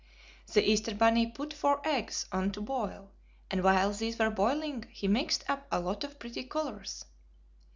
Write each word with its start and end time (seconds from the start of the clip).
The 0.51 0.67
Easter 0.67 0.95
bunny 0.95 1.27
put 1.27 1.53
four 1.53 1.79
eggs 1.87 2.25
on 2.31 2.49
to 2.53 2.61
boil 2.61 3.11
and 3.51 3.61
while 3.63 3.91
these 3.91 4.17
were 4.17 4.31
boiling 4.31 4.85
he 4.89 5.07
mixed 5.07 5.47
up 5.47 5.67
a 5.71 5.79
lot 5.79 6.03
of 6.03 6.17
pretty 6.17 6.43
colors. 6.43 7.05